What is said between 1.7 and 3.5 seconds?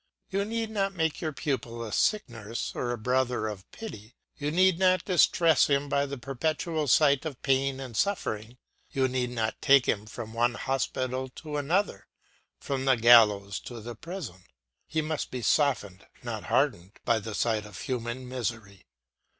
a sick nurse or a Brother